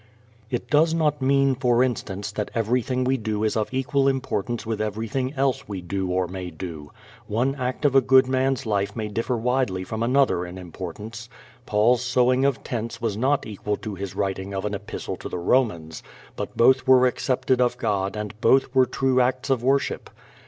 It 0.49 0.67
does 0.67 0.95
not 0.95 1.21
mean, 1.21 1.53
for 1.53 1.83
instance, 1.83 2.31
that 2.31 2.49
everything 2.55 3.03
we 3.03 3.17
do 3.17 3.43
is 3.43 3.55
of 3.55 3.71
equal 3.71 4.07
importance 4.07 4.65
with 4.65 4.81
everything 4.81 5.31
else 5.35 5.67
we 5.67 5.79
do 5.79 6.09
or 6.09 6.27
may 6.27 6.49
do. 6.49 6.89
One 7.27 7.53
act 7.53 7.85
of 7.85 7.93
a 7.93 8.01
good 8.01 8.25
man's 8.27 8.65
life 8.65 8.95
may 8.95 9.09
differ 9.09 9.37
widely 9.37 9.83
from 9.83 10.01
another 10.01 10.43
in 10.43 10.57
importance. 10.57 11.29
Paul's 11.67 12.01
sewing 12.01 12.45
of 12.45 12.63
tents 12.63 12.99
was 12.99 13.15
not 13.15 13.45
equal 13.45 13.75
to 13.77 13.93
his 13.93 14.15
writing 14.15 14.55
of 14.55 14.65
an 14.65 14.73
Epistle 14.73 15.17
to 15.17 15.29
the 15.29 15.37
Romans, 15.37 16.01
but 16.35 16.57
both 16.57 16.87
were 16.87 17.05
accepted 17.05 17.61
of 17.61 17.77
God 17.77 18.15
and 18.17 18.33
both 18.41 18.73
were 18.73 18.87
true 18.87 19.21
acts 19.21 19.51
of 19.51 19.61
worship. 19.61 20.09